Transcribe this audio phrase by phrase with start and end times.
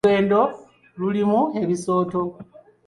[0.03, 0.39] Oluguudo
[0.99, 2.21] lulimu ebisooto.